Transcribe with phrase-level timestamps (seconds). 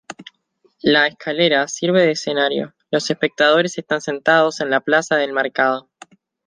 [0.81, 5.91] La escalera sirve de escenario, los espectadores están sentados en la plaza del mercado.